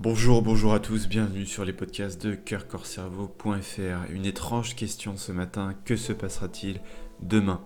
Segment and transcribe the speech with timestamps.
[0.00, 4.12] Bonjour, bonjour à tous, bienvenue sur les podcasts de cœurcorcerveau.fr.
[4.12, 6.80] Une étrange question ce matin, que se passera-t-il
[7.20, 7.60] demain?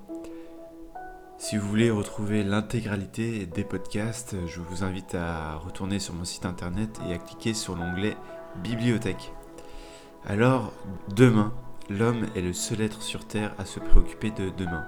[1.37, 6.46] Si vous voulez retrouver l'intégralité des podcasts, je vous invite à retourner sur mon site
[6.46, 8.16] internet et à cliquer sur l'onglet
[8.64, 9.34] Bibliothèque.
[10.24, 10.72] Alors,
[11.14, 11.52] demain,
[11.90, 14.86] l'homme est le seul être sur Terre à se préoccuper de demain.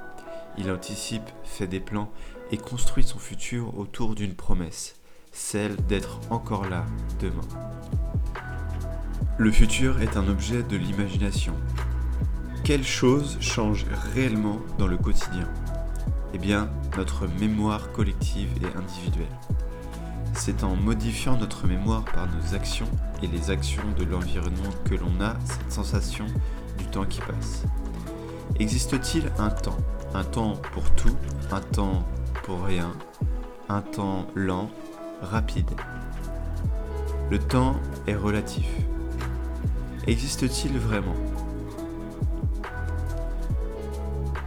[0.56, 2.11] Il anticipe, fait des plans
[2.52, 4.98] et construit son futur autour d'une promesse,
[5.35, 6.87] celle d'être encore là
[7.21, 7.43] demain.
[9.36, 11.54] Le futur est un objet de l'imagination.
[12.63, 15.49] Quelle chose change réellement dans le quotidien?
[16.32, 19.27] Eh bien, notre mémoire collective et individuelle.
[20.32, 22.89] C'est en modifiant notre mémoire par nos actions
[23.22, 26.27] et les actions de l'environnement que l'on a cette sensation
[26.79, 27.64] du temps qui passe.
[28.58, 29.79] Existe-t-il un temps?
[30.14, 31.16] Un temps pour tout,
[31.50, 32.06] un temps
[32.44, 32.92] pour rien,
[33.69, 34.70] un temps lent,
[35.25, 35.70] rapide.
[37.31, 38.67] Le temps est relatif.
[40.06, 41.16] Existe-t-il vraiment?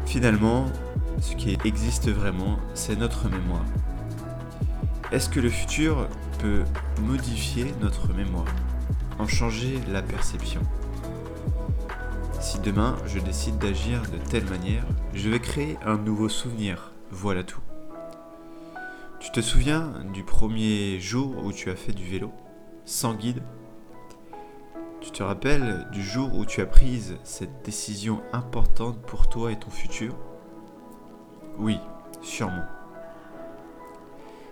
[0.06, 0.66] Finalement,
[1.20, 3.66] ce qui existe vraiment, c'est notre mémoire.
[5.12, 6.08] Est-ce que le futur
[6.40, 6.64] peut
[7.02, 8.54] modifier notre mémoire,
[9.20, 10.62] en changer la perception?
[12.40, 17.44] Si demain je décide d'agir de telle manière, je vais créer un nouveau souvenir, voilà
[17.44, 17.62] tout.
[19.20, 22.32] Tu te souviens du premier jour où tu as fait du vélo,
[22.86, 23.42] sans guide?
[25.02, 29.58] Tu te rappelles du jour où tu as pris cette décision importante pour toi et
[29.58, 30.16] ton futur?
[31.58, 31.80] Oui,
[32.22, 32.66] sûrement.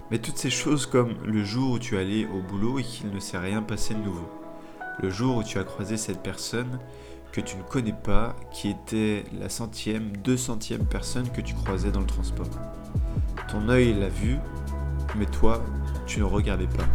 [0.09, 3.19] Mais toutes ces choses comme le jour où tu allais au boulot et qu'il ne
[3.19, 4.29] s'est rien passé de nouveau.
[4.99, 6.79] Le jour où tu as croisé cette personne
[7.31, 11.91] que tu ne connais pas, qui était la centième, deux centième personne que tu croisais
[11.91, 12.49] dans le transport.
[13.47, 14.37] Ton œil l'a vu,
[15.17, 15.63] mais toi,
[16.05, 16.85] tu ne regardais pas.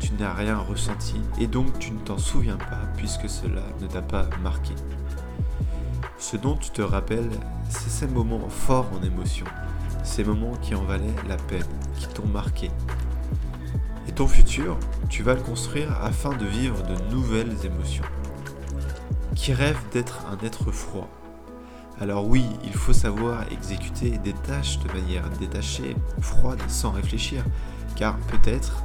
[0.00, 4.02] Tu n'as rien ressenti et donc tu ne t'en souviens pas puisque cela ne t'a
[4.02, 4.74] pas marqué.
[6.18, 7.30] Ce dont tu te rappelles,
[7.68, 9.46] c'est ces moments forts en émotion,
[10.02, 12.70] ces moments qui en valaient la peine, qui t'ont marqué.
[14.08, 14.76] Et ton futur,
[15.08, 18.04] tu vas le construire afin de vivre de nouvelles émotions.
[19.34, 21.08] Qui rêve d'être un être froid,
[22.02, 27.44] alors oui, il faut savoir exécuter des tâches de manière détachée, froide, sans réfléchir,
[27.94, 28.82] car peut-être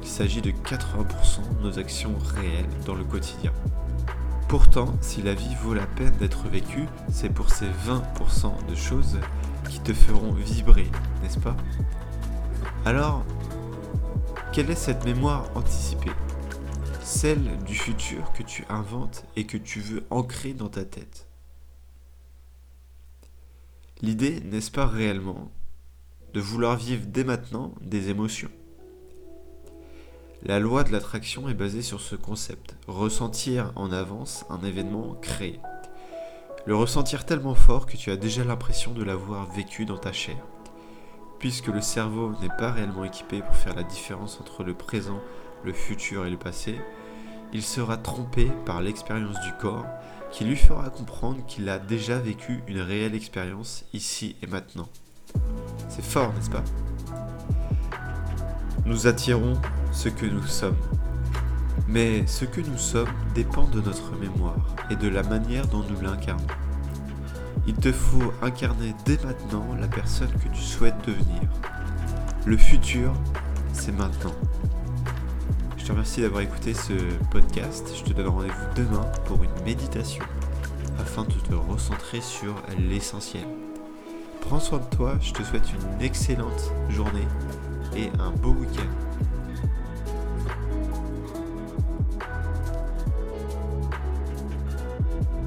[0.00, 3.52] qu'il s'agit de 80% de nos actions réelles dans le quotidien.
[4.48, 9.18] Pourtant, si la vie vaut la peine d'être vécue, c'est pour ces 20% de choses
[9.68, 10.90] qui te feront vibrer,
[11.22, 11.56] n'est-ce pas?
[12.86, 13.26] Alors,
[14.54, 16.12] quelle est cette mémoire anticipée?
[17.02, 21.26] Celle du futur que tu inventes et que tu veux ancrer dans ta tête.
[24.02, 25.52] L'idée, n'est-ce pas réellement,
[26.32, 28.50] de vouloir vivre dès maintenant des émotions?
[30.42, 35.60] La loi de l'attraction est basée sur ce concept, ressentir en avance un événement créé.
[36.66, 40.36] Le ressentir tellement fort que tu as déjà l'impression de l'avoir vécu dans ta chair.
[41.38, 45.20] Puisque le cerveau n'est pas réellement équipé pour faire la différence entre le présent,
[45.62, 46.80] le futur et le passé,
[47.52, 49.86] il sera trompé par l'expérience du corps
[50.34, 54.88] qui lui fera comprendre qu'il a déjà vécu une réelle expérience ici et maintenant.
[55.88, 56.64] C'est fort, n'est-ce pas?
[58.84, 59.52] Nous attirons
[59.92, 60.76] ce que nous sommes.
[61.86, 66.00] Mais ce que nous sommes dépend de notre mémoire et de la manière dont nous
[66.00, 66.42] l'incarnons.
[67.68, 71.42] Il te faut incarner dès maintenant la personne que tu souhaites devenir.
[72.44, 73.14] Le futur,
[73.72, 74.34] c'est maintenant.
[75.84, 76.94] Je te remercie d'avoir écouté ce
[77.30, 77.92] podcast.
[77.94, 80.24] Je te donne rendez-vous demain pour une méditation
[80.98, 83.44] afin de te recentrer sur l'essentiel.
[84.40, 87.28] Prends soin de toi, je te souhaite une excellente journée
[87.94, 89.33] et un beau week-end.